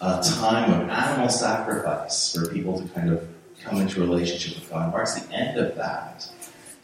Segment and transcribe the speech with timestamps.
[0.00, 3.26] a time of animal sacrifice for people to kind of
[3.62, 4.88] come into a relationship with God.
[4.88, 6.28] It marks the end of that.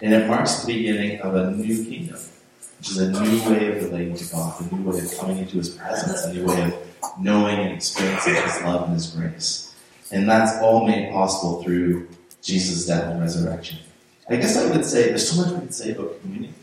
[0.03, 2.21] And it marks the beginning of a new kingdom,
[2.79, 5.57] which is a new way of relating to God, a new way of coming into
[5.57, 9.75] His presence, a new way of knowing and experiencing His love and His grace.
[10.13, 12.09] And that's all made possible through
[12.43, 13.79] Jesus' death and resurrection.
[14.29, 16.55] I guess I would say there's so much we could say about communion.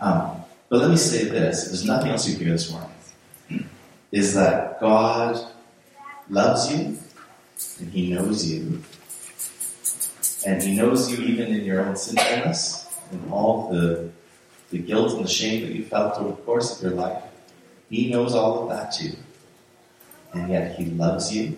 [0.00, 2.90] Um, but let me say this: there's nothing else you hear this morning.
[4.12, 5.40] Is that God
[6.28, 6.98] loves you
[7.78, 8.82] and He knows you,
[10.46, 14.10] and He knows you even in your own sinfulness and all the
[14.70, 17.22] the guilt and the shame that you felt over the course of your life.
[17.88, 19.16] He knows all of that too,
[20.32, 21.56] and yet He loves you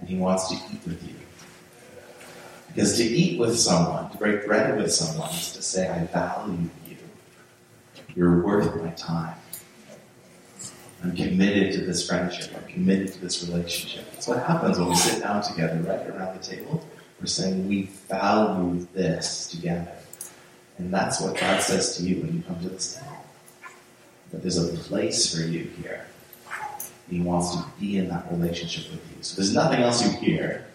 [0.00, 1.14] and He wants to eat with you.
[2.68, 6.68] Because to eat with someone, to break bread with someone, is to say, I value
[6.86, 6.96] you.
[8.14, 9.34] You're worth my time.
[11.02, 12.52] I'm committed to this friendship.
[12.56, 14.10] I'm committed to this relationship.
[14.12, 16.84] That's what happens when we sit down together, right around the table.
[17.20, 19.92] We're saying we value this together.
[20.78, 23.24] And that's what God says to you when you come to this table.
[24.32, 26.06] That there's a place for you here.
[27.08, 29.22] He wants to be in that relationship with you.
[29.22, 30.66] So there's nothing else you hear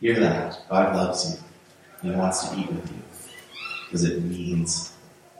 [0.00, 0.62] Hear that.
[0.68, 2.10] God loves you.
[2.10, 3.02] He wants to eat with you.
[3.86, 4.92] Because it means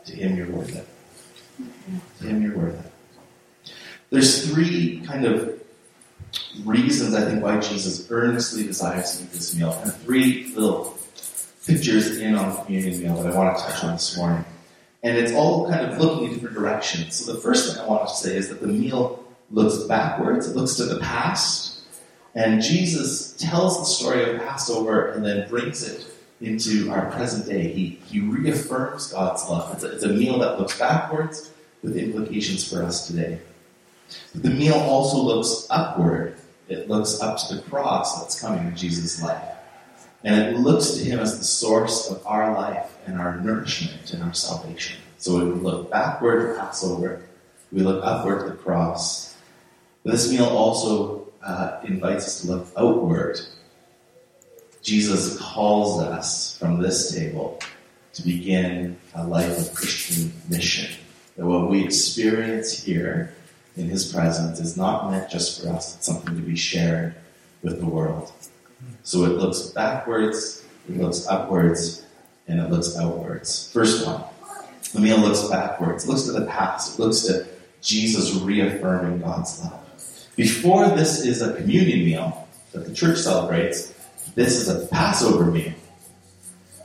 [0.05, 0.87] to Him you're worth it.
[2.19, 2.88] To Him you're worth it.
[4.09, 5.59] There's three kind of
[6.63, 9.71] reasons I think why Jesus earnestly desires to eat this meal.
[9.83, 10.97] And three little
[11.65, 14.45] pictures in on the communion meal that I want to touch on this morning.
[15.03, 17.15] And it's all kind of looking in different directions.
[17.15, 20.55] So the first thing I want to say is that the meal looks backwards, it
[20.55, 21.79] looks to the past,
[22.35, 26.05] and Jesus tells the story of Passover and then brings it
[26.41, 27.71] into our present day.
[27.71, 29.73] He, he reaffirms God's love.
[29.73, 33.39] It's a, it's a meal that looks backwards with implications for us today.
[34.35, 36.35] The meal also looks upward.
[36.67, 39.43] It looks up to the cross that's coming in Jesus' life.
[40.23, 44.21] And it looks to him as the source of our life and our nourishment and
[44.23, 44.99] our salvation.
[45.17, 47.21] So we look backward to Passover,
[47.71, 49.35] we look upward to the cross.
[50.03, 53.39] This meal also uh, invites us to look outward.
[54.81, 57.59] Jesus calls us from this table
[58.13, 60.95] to begin a life of Christian mission.
[61.37, 63.35] That what we experience here
[63.79, 67.15] in His presence is not meant just for us, it's something to be shared
[67.63, 68.31] with the world.
[69.03, 72.05] So it looks backwards, it looks upwards,
[72.47, 73.71] and it looks outwards.
[73.71, 74.23] First one,
[74.93, 77.47] the meal looks backwards, it looks to the past, it looks to
[77.81, 79.79] Jesus reaffirming God's love.
[80.35, 83.93] Before this is a communion meal that the church celebrates,
[84.35, 85.73] this is a Passover meal.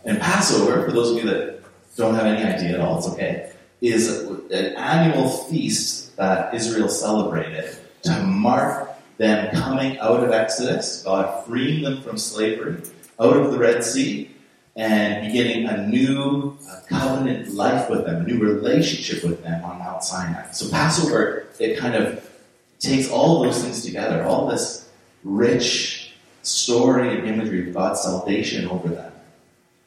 [0.04, 1.60] And Passover, for those of you that
[1.96, 7.76] don't have any idea at all, it's okay, is an annual feast that Israel celebrated
[8.02, 12.82] to mark them coming out of Exodus, God freeing them from slavery,
[13.20, 14.30] out of the Red Sea,
[14.76, 19.78] and beginning a new uh, covenant life with them, a new relationship with them on
[19.78, 20.50] Mount Sinai.
[20.50, 22.28] So Passover, it kind of
[22.80, 24.90] takes all those things together, all this
[25.22, 29.12] rich story and imagery of God's salvation over them,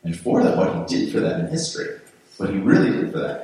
[0.03, 1.99] and for them, what He did for them in history,
[2.37, 3.41] what He really did for them,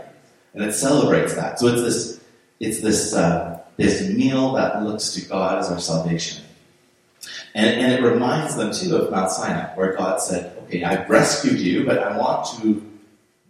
[0.54, 1.60] and it celebrates that.
[1.60, 2.23] So it's this,
[2.60, 6.44] it's this, uh, this meal that looks to God as our salvation.
[7.56, 11.60] And, and it reminds them too of Mount Sinai, where God said, Okay, I've rescued
[11.60, 12.82] you, but I want to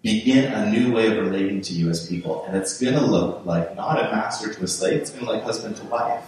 [0.01, 2.45] begin a new way of relating to you as people.
[2.45, 5.31] And it's going to look like not a master to a slave, it's going to
[5.31, 6.23] look like husband to wife.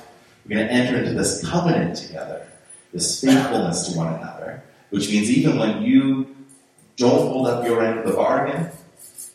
[0.45, 2.47] We're going to enter into this covenant together,
[2.93, 6.35] this faithfulness to one another, which means even when you
[6.95, 8.69] don't hold up your end of the bargain,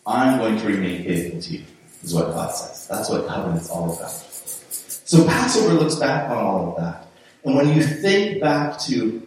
[0.07, 1.65] I'm going to remain faithful to you,
[2.03, 2.87] is what God says.
[2.89, 4.11] That's what covenant's all about.
[4.11, 7.09] So Passover looks back on all of that.
[7.45, 9.27] And when you think back to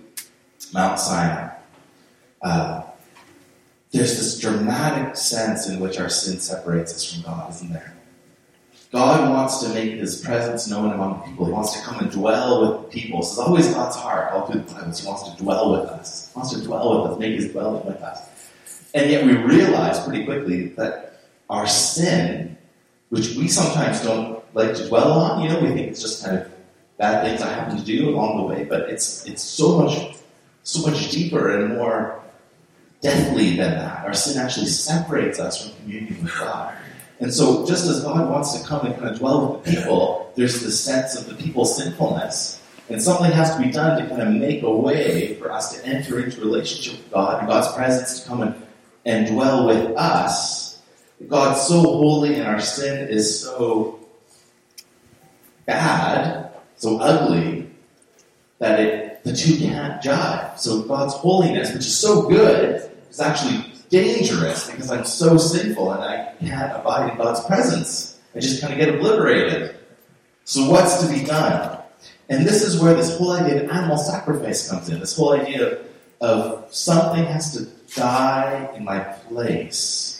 [0.73, 1.49] Mount Sinai,
[2.41, 2.83] uh,
[3.91, 7.93] there's this dramatic sense in which our sin separates us from God, isn't there?
[8.91, 11.47] God wants to make his presence known among people.
[11.47, 13.21] He wants to come and dwell with people.
[13.21, 14.91] This is always God's heart all through the Bible.
[14.91, 16.31] He wants to dwell with us.
[16.31, 18.29] He wants to dwell with us, make his dwelling with us.
[18.93, 22.55] And yet we realize pretty quickly that our sin,
[23.13, 26.35] which we sometimes don't like to dwell on, you know, we think it's just kind
[26.35, 26.51] of
[26.97, 30.15] bad things I happen to do along the way, but it's it's so much
[30.63, 32.19] so much deeper and more
[33.01, 34.03] deathly than that.
[34.03, 36.75] Our sin actually separates us from communion with God.
[37.19, 40.33] And so, just as God wants to come and kind of dwell with the people,
[40.35, 42.63] there's this sense of the people's sinfulness.
[42.89, 45.85] And something has to be done to kind of make a way for us to
[45.85, 48.55] enter into relationship with God and God's presence to come and,
[49.05, 50.62] and dwell with us.
[51.27, 53.99] God's so holy and our sin is so
[55.65, 57.69] bad, so ugly,
[58.59, 60.57] that it, the two can't jive.
[60.57, 66.03] So God's holiness, which is so good, is actually dangerous because I'm so sinful and
[66.03, 68.19] I can't abide in God's presence.
[68.35, 69.75] I just kind of get obliterated.
[70.45, 71.79] So what's to be done?
[72.29, 74.99] And this is where this whole idea of animal sacrifice comes in.
[74.99, 75.85] This whole idea of,
[76.21, 77.65] of something has to
[77.95, 80.12] die in my place.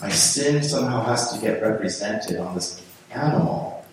[0.00, 3.84] My sin somehow has to get represented on this animal.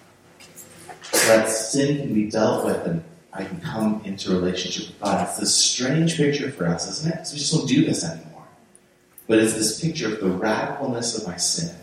[1.03, 3.03] So that sin can be dealt with and
[3.33, 5.27] I can come into relationship with God.
[5.27, 7.15] It's this strange picture for us, isn't it?
[7.15, 8.45] Because we just don't do this anymore.
[9.27, 11.73] But it's this picture of the radicalness of my sin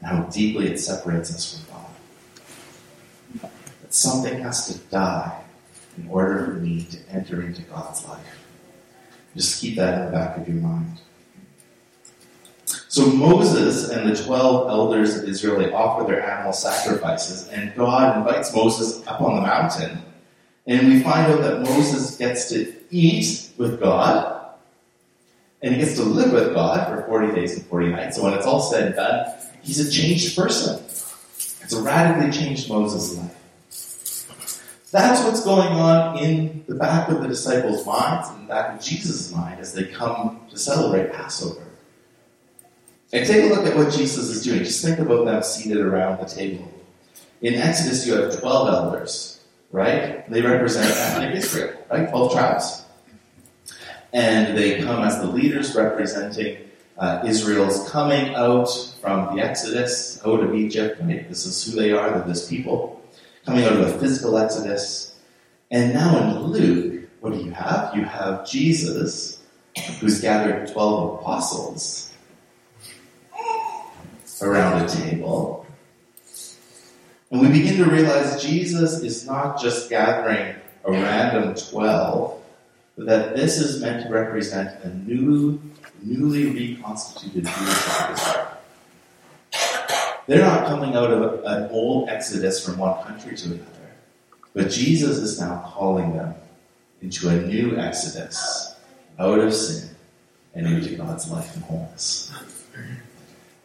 [0.00, 1.74] and how deeply it separates us from
[3.40, 3.50] God.
[3.82, 5.40] That something has to die
[5.96, 8.44] in order for me to enter into God's life.
[9.34, 11.00] Just keep that in the back of your mind.
[12.94, 18.54] So Moses and the 12 elders of Israel, offer their animal sacrifices, and God invites
[18.54, 19.98] Moses up on the mountain.
[20.68, 24.46] And we find out that Moses gets to eat with God,
[25.60, 28.16] and he gets to live with God for 40 days and 40 nights.
[28.16, 29.26] So when it's all said and done,
[29.60, 30.80] he's a changed person.
[30.84, 34.86] It's a radically changed Moses' life.
[34.92, 38.80] That's what's going on in the back of the disciples' minds and the back of
[38.80, 41.73] Jesus' mind as they come to celebrate Passover.
[43.14, 44.58] And take a look at what Jesus is doing.
[44.58, 46.70] Just think about them seated around the table.
[47.40, 49.40] In Exodus, you have 12 elders,
[49.72, 50.28] right?
[50.28, 52.10] They represent ethnic Israel, right?
[52.10, 52.84] 12 tribes
[54.14, 56.56] and they come as the leaders representing
[56.96, 58.68] uh, Israel's coming out
[59.00, 61.00] from the Exodus, out of Egypt.
[61.02, 61.28] Right?
[61.28, 63.02] This is who they are, this people,
[63.44, 65.16] coming out of a physical Exodus.
[65.72, 67.96] And now in Luke, what do you have?
[67.96, 69.42] You have Jesus,
[69.98, 72.12] who's gathered 12 apostles
[74.42, 75.66] around a table.
[77.30, 82.40] And we begin to realize Jesus is not just gathering a random 12
[82.96, 85.60] but that this is meant to represent a new,
[86.02, 88.48] newly reconstituted Jewish Israel.
[90.26, 93.92] They're not coming out of an old exodus from one country to another,
[94.54, 96.34] but Jesus is now calling them
[97.02, 98.74] into a new exodus
[99.18, 99.90] out of sin
[100.54, 102.32] and into God's life and wholeness.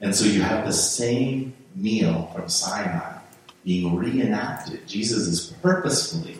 [0.01, 3.19] And so you have the same meal from Sinai
[3.63, 4.87] being reenacted.
[4.87, 6.37] Jesus is purposefully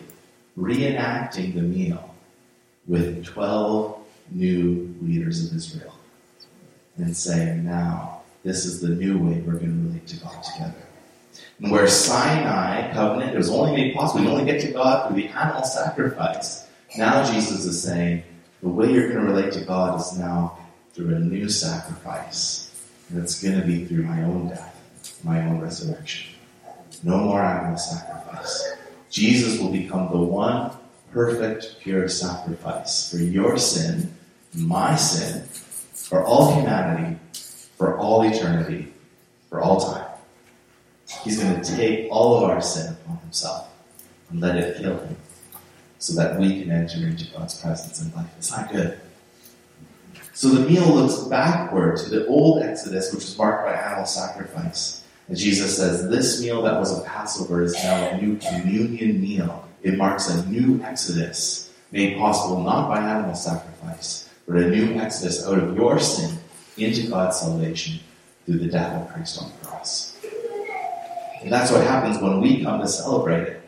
[0.58, 2.14] reenacting the meal
[2.86, 3.98] with 12
[4.30, 5.94] new leaders of Israel
[6.96, 10.82] and saying, now, this is the new way we're going to relate to God together.
[11.60, 15.22] And where Sinai covenant, it was only made possible, you only get to God through
[15.22, 16.66] the animal sacrifice.
[16.96, 18.24] Now Jesus is saying,
[18.62, 20.58] the way you're going to relate to God is now
[20.92, 22.69] through a new sacrifice.
[23.10, 26.34] And it's going to be through my own death, my own resurrection.
[27.02, 28.74] No more animal sacrifice.
[29.10, 30.70] Jesus will become the one
[31.12, 34.14] perfect, pure sacrifice for your sin,
[34.54, 35.42] my sin,
[35.92, 37.18] for all humanity,
[37.76, 38.92] for all eternity,
[39.48, 40.06] for all time.
[41.24, 43.68] He's going to take all of our sin upon himself
[44.30, 45.16] and let it kill him
[45.98, 48.30] so that we can enter into God's presence in life.
[48.38, 49.00] It's not good.
[50.32, 55.02] So the meal looks backward to the old Exodus, which was marked by animal sacrifice.
[55.28, 59.68] And Jesus says, This meal that was a Passover is now a new communion meal
[59.82, 65.46] it marks a new exodus made possible not by animal sacrifice, but a new exodus
[65.46, 66.38] out of your sin
[66.76, 67.98] into God's salvation
[68.44, 70.16] through the death of Christ on the cross.
[71.42, 73.62] And that's what happens when we come to celebrate it.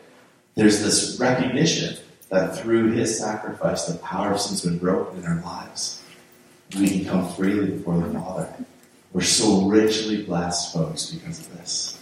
[0.55, 1.97] There's this recognition
[2.29, 6.02] that through his sacrifice, the power of sin's been broken in our lives.
[6.77, 8.53] We can come freely before the Father.
[9.11, 11.99] We're so richly blessed, folks, because of this.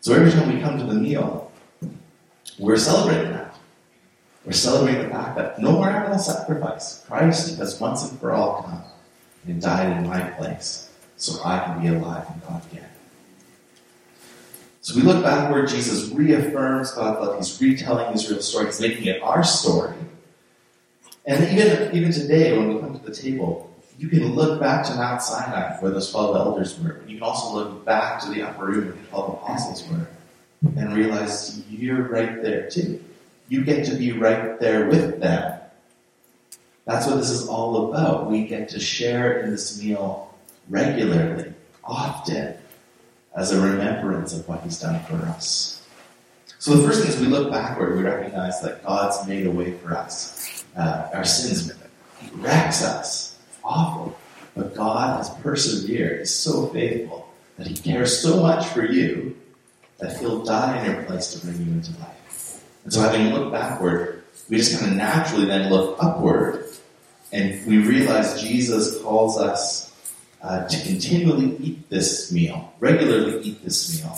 [0.00, 1.50] So every time we come to the meal,
[2.58, 3.56] we're celebrating that.
[4.44, 7.04] We're celebrating the fact that no more animal sacrifice.
[7.06, 8.82] Christ has once and for all come
[9.46, 12.88] and died in my place so I can be alive in God again.
[14.80, 17.36] So we look back where Jesus reaffirms God's love.
[17.38, 18.66] He's retelling Israel's story.
[18.66, 19.94] He's making it our story.
[21.24, 23.71] And even, even today, when we come to the table,
[24.02, 26.92] you can look back to Mount Sinai, where those 12 elders were.
[26.92, 30.08] and You can also look back to the upper room where the 12 apostles were
[30.76, 33.02] and realize you're right there too
[33.52, 35.60] you get to be right there with them.
[36.86, 38.30] That's what this is all about.
[38.30, 40.34] We get to share in this meal
[40.70, 41.52] regularly,
[41.84, 42.54] often,
[43.36, 45.86] as a remembrance of what He's done for us.
[46.58, 49.72] So the first thing is we look backward, we recognize that God's made a way
[49.72, 50.64] for us.
[50.74, 51.70] Uh, our sins
[52.22, 53.31] He wrecks us.
[53.64, 54.16] Awful.
[54.54, 56.20] But God has persevered.
[56.20, 59.36] is so faithful that He cares so much for you
[59.98, 62.62] that He'll die in your place to bring you into life.
[62.84, 66.62] And so having looked backward, we just kind of naturally then look upward
[67.32, 69.90] and we realize Jesus calls us
[70.42, 74.14] uh, to continually eat this meal, regularly eat this meal,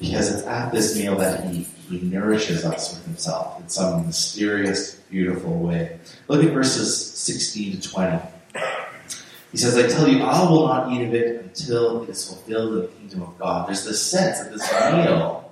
[0.00, 4.96] because it's at this meal that he, he nourishes us with himself in some mysterious,
[5.10, 6.00] beautiful way.
[6.26, 8.20] Look at verses 16 to 20.
[9.50, 12.74] He says, I tell you, I will not eat of it until it is fulfilled
[12.74, 13.66] in the kingdom of God.
[13.66, 15.50] There's this sense that this meal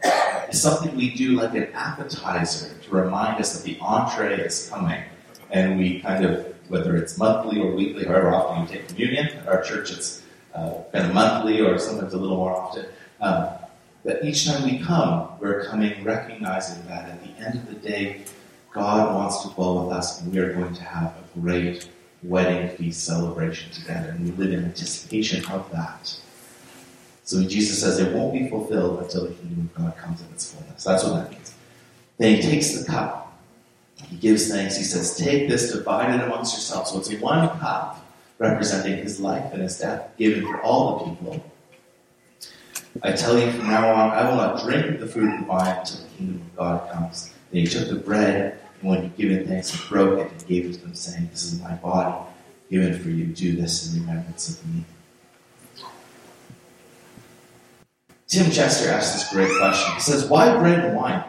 [0.51, 5.03] is something we do like an appetizer to remind us that the entree is coming.
[5.51, 9.29] And we kind of whether it's monthly or weekly, however often you take communion.
[9.29, 10.23] At our church, it's
[10.55, 12.87] uh, kind of monthly or sometimes a little more often.
[13.21, 13.49] Um,
[14.05, 18.23] but each time we come, we're coming recognizing that at the end of the day,
[18.73, 21.89] God wants to dwell with us, and we are going to have a great
[22.29, 26.17] wedding feast celebration together, and we live in anticipation of that.
[27.25, 30.53] So Jesus says it won't be fulfilled until the kingdom of God comes in its
[30.53, 30.85] fullness.
[30.85, 31.55] That's what that means.
[32.19, 33.27] Then he takes the cup
[34.09, 34.77] he gives thanks.
[34.77, 36.91] He says, Take this, divide it amongst yourselves.
[36.91, 38.05] So it's one cup
[38.39, 41.45] representing his life and his death given for all the people.
[43.03, 45.79] I tell you from now on, I will not drink the fruit of the vine
[45.79, 47.33] until the kingdom of God comes.
[47.51, 50.67] Then he took the bread, and when he given thanks, he broke it and gave
[50.67, 52.27] it to them, saying, This is my body
[52.71, 53.27] given for you.
[53.27, 54.85] Do this in remembrance of me.
[58.29, 59.95] Tim Chester asked this great question.
[59.95, 61.25] He says, Why bread and wine?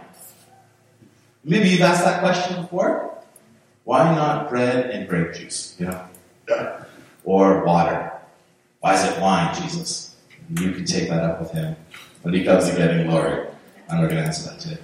[1.44, 3.18] Maybe you've asked that question before.
[3.84, 5.75] Why not bread and grape juice?
[5.80, 6.06] You know,
[7.24, 8.12] or water?
[8.82, 10.16] Why is it wine, Jesus?
[10.50, 11.75] You can take that up with him
[12.24, 13.48] when he comes to getting glory.
[13.89, 14.77] I'm not going to answer that today.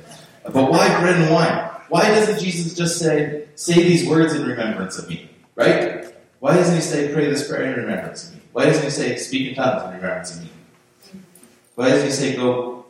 [0.44, 1.70] But why bread and wine?
[1.94, 5.30] Why doesn't Jesus just say, say these words in remembrance of me?
[5.54, 6.12] Right?
[6.40, 8.42] Why doesn't he say, pray this prayer in remembrance of me?
[8.52, 10.50] Why doesn't he say, speak in tongues in remembrance of me?
[11.76, 12.86] Why doesn't he say, go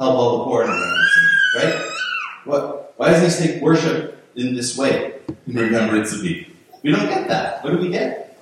[0.00, 1.30] help all the poor in remembrance of me?
[1.60, 1.90] Right?
[2.46, 2.94] What?
[2.96, 6.50] Why doesn't he say worship in this way in remembrance of me?
[6.82, 7.62] We don't get that.
[7.62, 8.34] What do we get?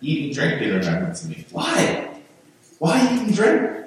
[0.00, 1.44] Eat and drink in remembrance of me.
[1.52, 2.08] Why?
[2.78, 3.84] Why eat and drink?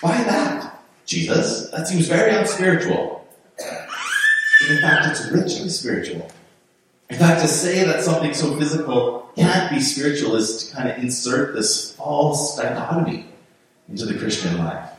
[0.00, 0.82] Why that?
[1.04, 3.17] Jesus, that seems very unspiritual.
[4.66, 6.30] In fact, it's richly spiritual.
[7.10, 10.98] In fact, to say that something so physical can't be spiritual is to kind of
[10.98, 13.26] insert this false dichotomy
[13.88, 14.90] into the Christian life.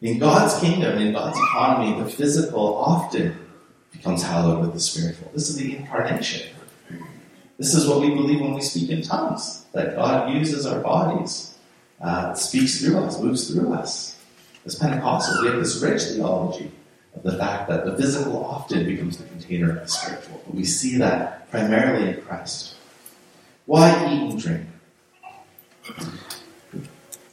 [0.00, 3.36] In God's kingdom, in God's economy, the physical often
[3.90, 5.30] becomes hallowed with the spiritual.
[5.32, 6.54] This is the incarnation.
[7.56, 11.54] This is what we believe when we speak in tongues, that God uses our bodies,
[12.00, 14.16] uh, speaks through us, moves through us.
[14.66, 16.70] As Pentecostals, we have this rich theology
[17.22, 20.42] the fact that the physical often becomes the container of the spiritual.
[20.44, 22.74] But we see that primarily in Christ.
[23.66, 24.66] Why eat and drink?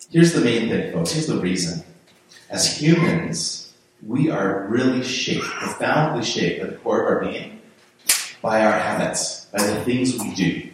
[0.10, 1.12] Here's the main thing, folks.
[1.12, 1.84] Here's the reason
[2.50, 3.74] as humans,
[4.06, 7.62] we are really shaped, profoundly shaped at the core of our being
[8.42, 10.70] by our habits, by the things we do.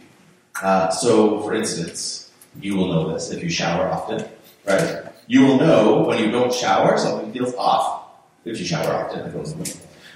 [0.62, 4.28] Uh, so, for instance, you will know this if you shower often,
[4.66, 5.04] right?
[5.28, 8.07] You will know when you don't shower, something feels off.
[8.48, 9.56] If you shower often, it goes.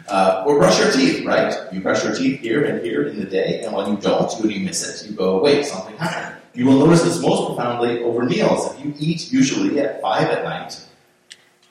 [0.07, 1.53] Uh, or brush your teeth, right?
[1.71, 4.50] You brush your teeth here and here in the day, and when you don't, when
[4.50, 6.41] you miss it, you go, wait, something happened.
[6.53, 8.73] You will notice this most profoundly over meals.
[8.73, 10.85] If you eat usually at 5 at night,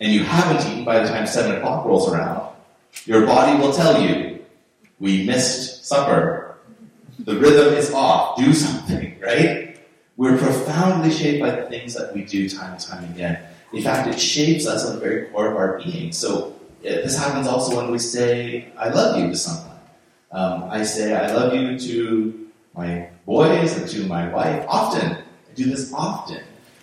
[0.00, 2.54] and you haven't eaten by the time 7 o'clock rolls around,
[3.04, 4.44] your body will tell you,
[4.98, 6.58] we missed supper.
[7.18, 8.38] The rhythm is off.
[8.38, 9.78] Do something, right?
[10.16, 13.42] We're profoundly shaped by the things that we do time and time again.
[13.72, 16.12] In fact, it shapes us at the very core of our being.
[16.12, 19.78] So this happens also when we say, I love you to someone.
[20.32, 25.12] Um, I say, I love you to my boys and to my wife often.
[25.12, 26.42] I do this often.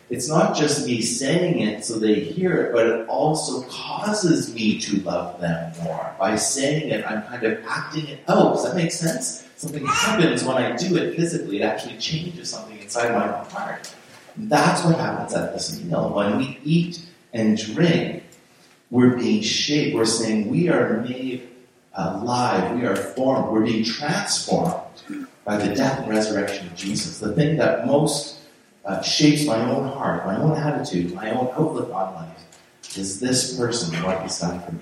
[0.09, 4.79] It's not just me saying it so they hear it, but it also causes me
[4.79, 6.15] to love them more.
[6.17, 8.53] By saying it, I'm kind of acting it out.
[8.53, 9.45] Does that make sense?
[9.57, 11.61] Something happens when I do it physically.
[11.61, 13.93] It actually changes something inside my heart.
[14.37, 16.13] That's what happens at this meal.
[16.13, 17.01] When we eat
[17.33, 18.23] and drink,
[18.91, 19.95] we're being shaped.
[19.95, 21.49] We're saying we are made
[21.93, 22.77] alive.
[22.77, 23.51] We are formed.
[23.51, 24.81] We're being transformed
[25.43, 27.19] by the death and resurrection of Jesus.
[27.19, 28.39] The thing that most
[28.85, 33.57] uh, shapes my own heart, my own attitude, my own outlook on life is this
[33.57, 34.29] person done
[34.61, 34.81] for me.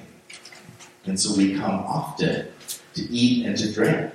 [1.06, 2.48] And so we come often
[2.96, 4.12] to eat and to drink.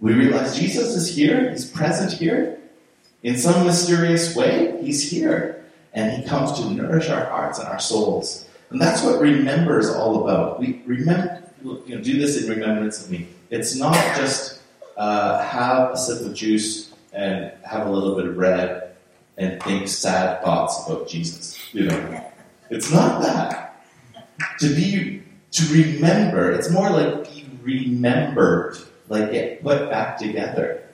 [0.00, 2.58] We realize Jesus is here, he's present here.
[3.22, 5.64] In some mysterious way, he's here.
[5.94, 8.46] And he comes to nourish our hearts and our souls.
[8.70, 10.60] And that's what remember is all about.
[10.60, 13.26] We remember, you know, do this in remembrance of me.
[13.50, 14.60] It's not just
[14.96, 18.94] uh, have a sip of juice and have a little bit of bread
[19.38, 21.58] and think sad thoughts about Jesus.
[21.72, 22.30] You know,
[22.70, 23.82] it's not that.
[24.60, 25.22] To be
[25.52, 28.76] to remember, it's more like be remembered,
[29.08, 30.87] like get put back together.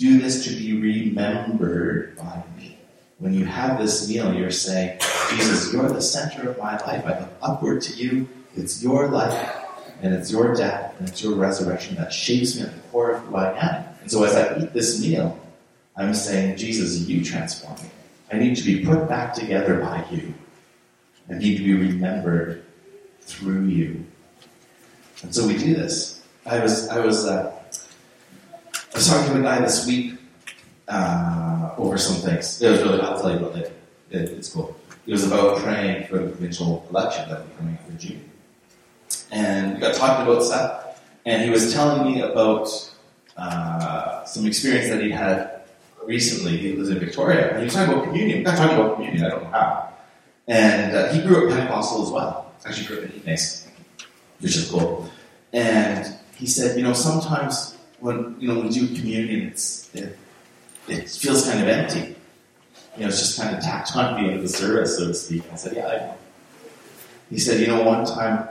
[0.00, 2.78] Do this to be remembered by me.
[3.18, 7.04] When you have this meal, you're saying, Jesus, you're the center of my life.
[7.04, 8.26] I look upward to you.
[8.56, 9.54] It's your life,
[10.00, 13.24] and it's your death, and it's your resurrection that shapes me at the core of
[13.24, 13.84] who I am.
[14.00, 15.38] And so as I eat this meal,
[15.98, 17.90] I'm saying, Jesus, you transform me.
[18.32, 20.32] I need to be put back together by you.
[21.28, 22.64] I need to be remembered
[23.20, 24.06] through you.
[25.22, 26.22] And so we do this.
[26.46, 27.59] I was I was uh,
[28.92, 30.18] I was talking to a guy this week
[30.88, 32.60] uh, over some things.
[32.60, 33.72] It was really I'll tell you about it.
[34.10, 34.30] it.
[34.30, 34.76] It's cool.
[35.06, 38.30] It was about praying for the provincial election that be coming up in June.
[39.30, 42.68] And we got talking about stuff, and he was telling me about
[43.36, 45.62] uh, some experience that he had
[46.04, 46.56] recently.
[46.56, 48.38] He lives in Victoria, and he was talking about communion.
[48.38, 49.24] We got talking about communion.
[49.24, 49.88] I don't know how.
[50.48, 52.52] And uh, he grew up Pentecostal as well.
[52.66, 53.68] Actually, grew up in Ignace,
[54.40, 55.08] which is cool.
[55.52, 60.18] And he said, you know, sometimes when you know we do communion, it's it,
[60.88, 62.16] it feels kind of empty.
[62.96, 65.08] You know, it's just kind of tacked on at the end of the service, so
[65.08, 65.44] to speak.
[65.52, 66.14] I said, yeah, I know.
[67.30, 68.48] He said, you know, one time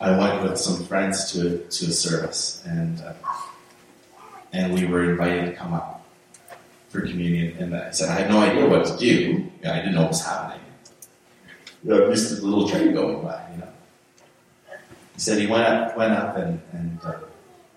[0.00, 3.14] I went with some friends to a, to a service, and uh,
[4.52, 6.04] and we were invited to come up
[6.90, 7.56] for communion.
[7.58, 9.50] And I said, I had no idea what to do.
[9.64, 10.60] I didn't know what was happening.
[11.82, 13.68] You know, just a little train going by, you know.
[15.14, 17.14] He said he went up, went up, and, and uh,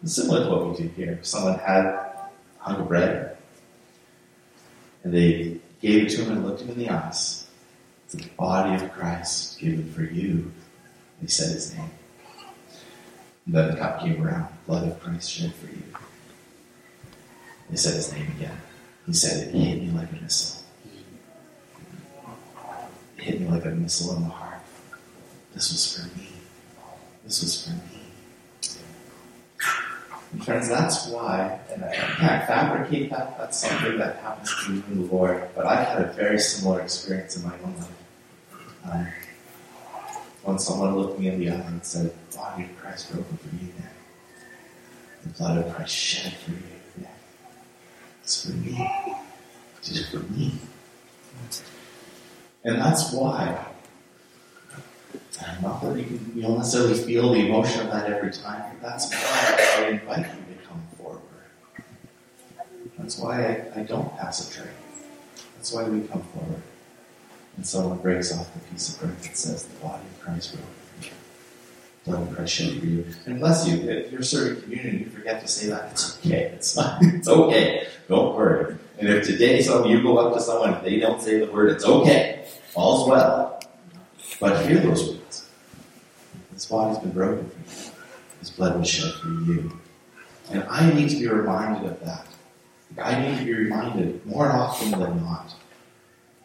[0.06, 1.20] similar to what we do here.
[1.24, 2.10] Someone had
[2.60, 3.38] hung of bread,
[5.04, 7.48] and they gave it to him and looked him in the eyes.
[8.10, 10.52] The body of Christ given for you.
[11.22, 11.90] They said his name.
[13.46, 14.48] And then the cup came around.
[14.66, 15.84] Blood of Christ shed for you.
[17.70, 18.58] They said his name again.
[19.06, 20.64] He said it hit me like a missile.
[23.18, 24.60] It hit me like a missile in the heart.
[25.54, 26.30] This was for me.
[27.26, 27.97] This was for me.
[30.44, 35.08] Friends, that's why, and I can't fabricate that, that's something that happens to me from
[35.08, 37.90] the Lord, but I've had a very similar experience in my own life.
[38.92, 39.08] Um,
[40.44, 43.56] when someone looked me in the eye and said, the body of Christ broken for
[43.56, 43.92] you there.
[45.24, 46.60] The blood of Christ shed for you
[46.98, 47.12] there.
[48.24, 49.16] It's for me.
[49.90, 50.52] Is for me.
[52.66, 53.66] And that's why
[55.62, 59.12] not that you, you don't necessarily feel the emotion of that every time, but that's
[59.12, 61.22] why I invite you to come forward.
[62.98, 64.72] That's why I, I don't pass a tray.
[65.56, 66.62] That's why we come forward.
[67.56, 70.68] And someone breaks off the piece of bread that says, The body of Christ broken
[72.14, 73.06] of Christ for you.
[73.26, 76.52] And bless you, if you're serving community, you forget to say that, it's okay.
[76.56, 77.16] It's fine.
[77.18, 77.88] It's okay.
[78.08, 78.76] Don't worry.
[79.00, 81.72] And if today some you go up to someone and they don't say the word,
[81.72, 82.46] it's okay.
[82.76, 83.57] All's well.
[84.40, 85.50] But hear those words.
[86.54, 87.92] His body's been broken for you.
[88.40, 89.80] His blood was shed for you.
[90.52, 92.28] And I need to be reminded of that.
[93.02, 95.54] I need to be reminded more often than not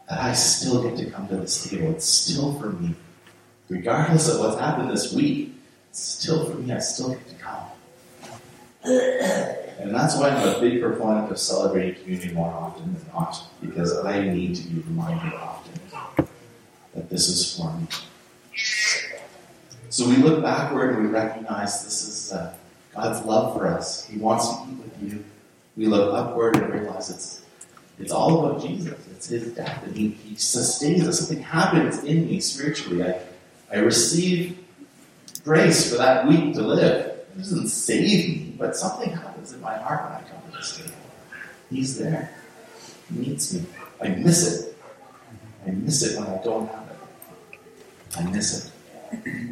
[0.08, 1.90] that I still get to come to this table.
[1.92, 2.94] It's still for me.
[3.68, 5.54] Regardless of what's happened this week,
[5.90, 6.72] it's still for me.
[6.72, 7.66] I still get to come.
[8.84, 13.96] And that's why I'm a big proponent of celebrating community more often than not, because
[14.04, 15.72] I need to be reminded often
[16.94, 17.86] that this is for me.
[19.90, 22.54] So we look backward and we recognize this is uh,
[22.94, 24.06] God's love for us.
[24.06, 25.24] He wants to eat with you.
[25.76, 27.42] We look upward and realize it's
[27.98, 28.98] it's all about Jesus.
[29.10, 31.18] It's His death, and He, he sustains us.
[31.18, 33.04] Something happens in me spiritually.
[33.04, 33.20] I
[33.70, 34.58] I receive
[35.44, 37.06] grace for that week to live.
[37.06, 40.76] It doesn't save me, but something happens in my heart when I come to this
[40.76, 40.92] table.
[41.70, 42.34] He's there.
[43.08, 43.64] He meets me.
[44.00, 44.76] I miss it.
[45.66, 46.81] I miss it when I don't have.
[48.16, 48.72] I miss it.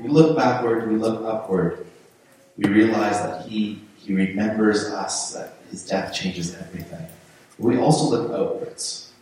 [0.03, 1.87] We look backward, we look upward.
[2.57, 7.07] We realize that He He remembers us, that His death changes everything.
[7.59, 9.13] But we also look outwards.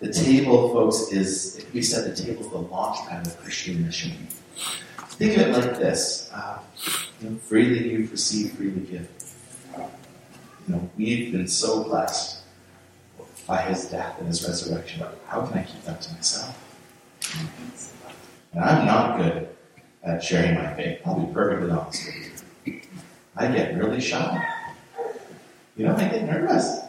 [0.00, 4.12] The table, folks, is we said the table is the launch pad of Christian mission.
[5.18, 6.58] Think of it like this: uh,
[7.20, 9.08] you know, freely you receive, freely give.
[10.66, 12.42] You know, we've been so blessed
[13.46, 15.04] by His death and His resurrection.
[15.26, 16.56] How can I keep that to myself?
[18.52, 19.48] And I'm not good
[20.02, 21.00] at sharing my faith.
[21.04, 22.80] I'll be perfectly honest with you.
[23.36, 24.44] I get really shy.
[25.76, 26.80] You know, I get nervous.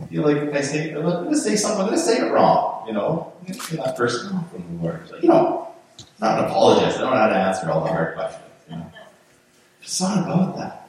[0.00, 2.86] I feel like I say, I'm to say something, I'm going to say it wrong.
[2.86, 5.08] You know, to that person from the Lord.
[5.08, 6.98] So, you know, I'm not an apologist.
[6.98, 8.44] I don't know how to answer all the hard questions.
[8.70, 8.92] You know,
[9.82, 10.88] it's not about that.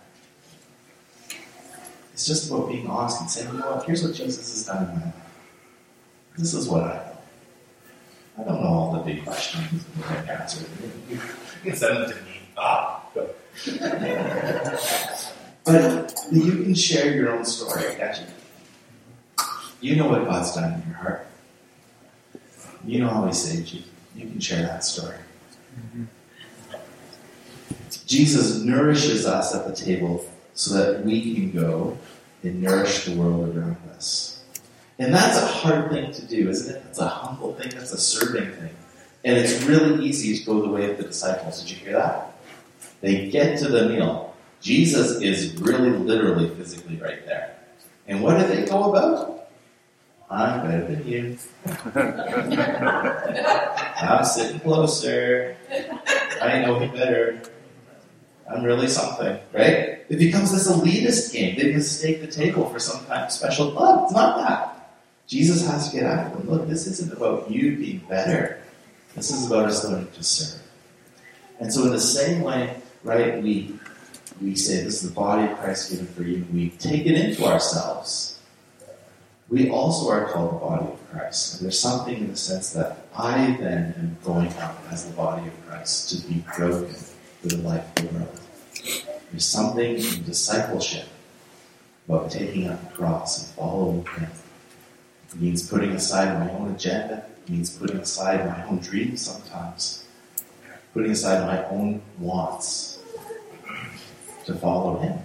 [2.13, 4.89] It's just about being honest and saying, you know what, here's what Jesus has done
[4.89, 5.15] in my life.
[6.37, 6.83] This is what.
[6.83, 7.08] I
[9.17, 10.65] questions and.
[11.09, 11.19] You
[11.63, 12.41] can send them to me.
[12.57, 13.03] Ah.
[15.65, 18.25] But you can share your own story, can't you?
[19.81, 21.27] You know what God's done in your heart.
[22.85, 23.83] You know how He saved you.
[24.15, 25.17] You can share that story.
[28.05, 31.97] Jesus nourishes us at the table so that we can go
[32.43, 34.43] and nourish the world around us.
[34.97, 36.83] And that's a hard thing to do, isn't it?
[36.89, 38.75] It's a humble thing, that's a serving thing.
[39.23, 41.61] And it's really easy to go the way of the disciples.
[41.61, 42.33] Did you hear that?
[43.01, 44.35] They get to the meal.
[44.61, 47.55] Jesus is really literally physically right there.
[48.07, 49.49] And what do they go about?
[50.29, 51.37] I'm better than you.
[54.01, 55.55] I'm sitting closer.
[56.41, 57.41] I know him better.
[58.49, 60.05] I'm really something, right?
[60.09, 61.57] It becomes this elitist game.
[61.57, 64.05] They mistake the table for some kind of special club.
[64.05, 64.91] It's not that.
[65.27, 66.49] Jesus has to get after them.
[66.49, 68.58] Look, this isn't about you being better.
[69.15, 70.61] This is about us learning to serve.
[71.59, 73.79] And so, in the same way, right, we
[74.41, 76.45] we say this is the body of Christ given for you.
[76.53, 78.39] We take it into ourselves.
[79.49, 81.55] We also are called the body of Christ.
[81.55, 85.47] And there's something in the sense that I then am going out as the body
[85.47, 88.39] of Christ to be broken for the life of the world.
[89.31, 91.07] There's something in discipleship
[92.07, 94.29] about taking up the cross and following Him.
[95.31, 97.25] It means putting aside my own agenda.
[97.45, 100.05] It means putting aside my own dreams sometimes.
[100.93, 102.99] Putting aside my own wants
[104.45, 105.19] to follow Him.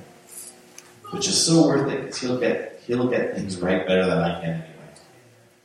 [1.10, 4.40] Which is so worth it because He'll get, he'll get things right better than I
[4.40, 4.68] can anyway.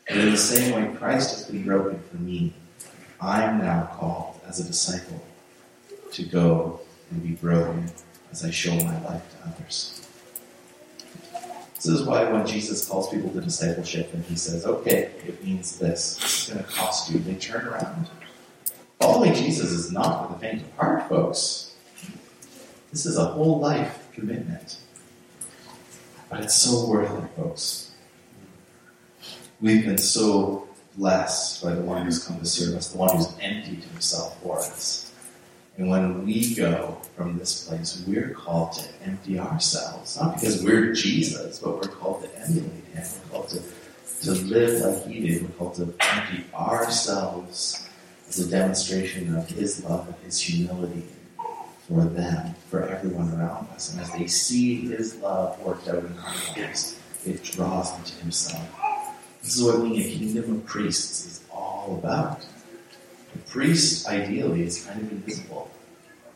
[0.08, 2.54] And in the same way Christ has been broken for me,
[3.20, 5.22] I am now called as a disciple
[6.12, 6.80] to go
[7.12, 7.92] and be broken
[8.32, 9.99] as I show my life to others.
[11.80, 15.80] This is why when Jesus calls people to discipleship and he says, okay, it means
[15.80, 18.10] this, it's going to cost you, they turn around.
[19.00, 21.74] Following Jesus is not for the faint of heart, folks.
[22.92, 24.76] This is a whole life commitment.
[26.30, 27.92] But it's so worth it, folks.
[29.62, 33.32] We've been so blessed by the one who's come to serve us, the one who's
[33.40, 35.09] emptied himself for us.
[35.80, 40.20] And when we go from this place, we're called to empty ourselves.
[40.20, 43.04] Not because we're Jesus, but we're called to emulate him.
[43.24, 43.62] We're called to,
[44.24, 45.44] to live like he did.
[45.44, 47.88] We're called to empty ourselves
[48.28, 51.06] as a demonstration of his love and his humility
[51.88, 53.94] for them, for everyone around us.
[53.94, 58.16] And as they see his love worked out in our lives, it draws them to
[58.16, 58.68] himself.
[59.42, 62.46] This is what being a kingdom of priests is all about.
[63.48, 65.72] Priest, ideally, is kind of invisible.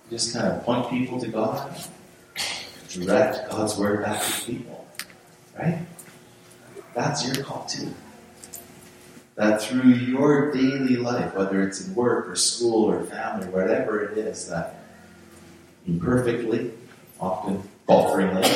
[0.10, 1.75] Just kind of point people to God,
[2.89, 4.88] direct God's word back to people.
[5.58, 5.79] Right?
[6.93, 7.93] That's your call too.
[9.36, 14.17] That through your daily life, whether it's in work or school or family, whatever it
[14.17, 14.75] is, that
[15.88, 16.71] imperfectly,
[17.19, 18.47] often falteringly,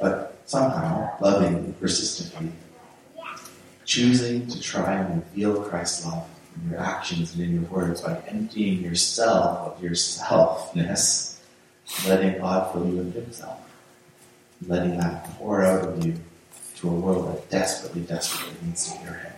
[0.00, 2.52] but somehow lovingly, persistently,
[3.84, 8.20] choosing to try and reveal Christ's love in your actions and in your words by
[8.28, 11.38] emptying yourself of your selfness,
[12.06, 13.60] letting God fill you with Himself,
[14.66, 16.14] letting that pour out of you
[16.76, 19.32] to a world that desperately, desperately needs to hear Him.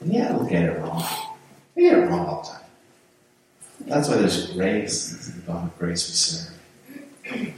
[0.00, 1.04] And yeah, we'll get it wrong.
[1.74, 2.60] We get it wrong all the time.
[3.86, 5.12] That's why there's grace.
[5.12, 7.54] It's the God of grace we serve.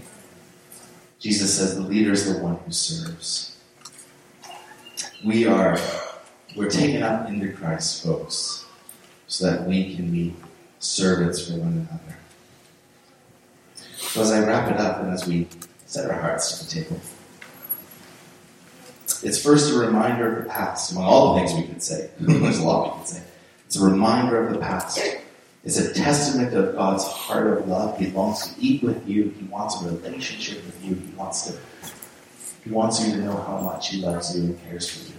[1.18, 3.56] Jesus says the leader is the one who serves.
[5.24, 5.78] We are
[6.56, 8.64] we're taken up into Christ, folks,
[9.28, 10.34] so that we can be
[10.78, 12.18] servants for one another.
[13.96, 15.48] So as I wrap it up and as we
[15.84, 17.00] set our hearts to the table,
[19.22, 22.10] it's first a reminder of the past, among all the things we could say.
[22.20, 23.22] There's a lot we could say.
[23.66, 25.00] It's a reminder of the past.
[25.64, 27.98] It's a testament of God's heart of love.
[27.98, 29.34] He longs to eat with you.
[29.38, 30.94] He wants a relationship with you.
[30.94, 31.58] He wants to.
[32.62, 35.15] He wants you to know how much He loves you and cares for you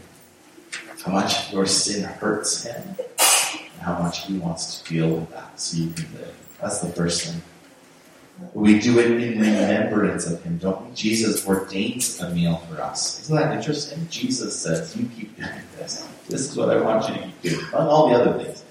[1.03, 5.59] how much your sin hurts him, and how much he wants to deal with that
[5.59, 6.35] so you can live.
[6.61, 7.41] That's the first thing.
[8.53, 10.95] We do it in remembrance of him, don't we?
[10.95, 13.21] Jesus ordains a meal for us.
[13.21, 14.07] Isn't that interesting?
[14.09, 16.07] Jesus says, You keep doing this.
[16.27, 18.63] This is what I want you to keep doing, among all the other things.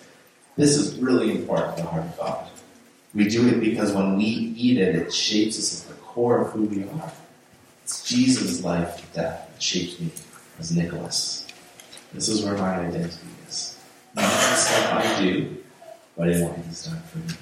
[0.57, 2.49] This is really important to the heart of God.
[3.15, 6.53] We do it because when we eat it, it shapes us at the core of
[6.53, 7.13] who we are.
[7.83, 10.11] It's Jesus' life and death that shapes me
[10.59, 11.46] as Nicholas.
[12.17, 13.79] This is where my identity is.
[14.15, 15.55] Not the stuff I do,
[16.17, 17.35] but in what He's done for me.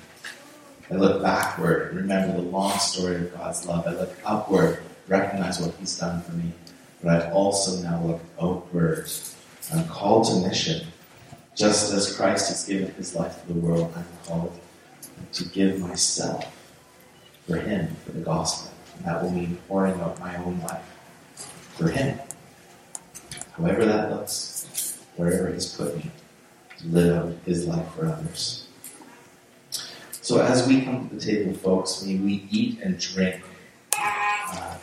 [0.90, 3.86] I look backward remember the long story of God's love.
[3.86, 6.50] I look upward, recognize what He's done for me.
[7.04, 9.08] But I also now look outward.
[9.72, 10.88] I'm called to mission.
[11.54, 14.58] Just as Christ has given his life to the world, I'm called
[15.34, 16.52] to give myself
[17.46, 18.72] for him, for the gospel.
[18.96, 20.82] And that will mean pouring out my own life
[21.76, 22.18] for him.
[23.56, 24.53] However that looks,
[25.16, 26.10] wherever he's put me,
[26.84, 28.66] live his life for others.
[30.20, 33.42] So as we come to the table, folks, may we eat and drink,
[33.98, 34.78] uh,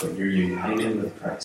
[0.00, 1.38] but you're united with Christ.